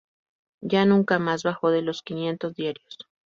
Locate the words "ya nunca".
0.63-1.19